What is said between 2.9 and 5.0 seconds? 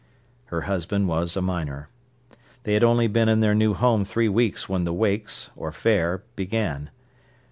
been in their new home three weeks when the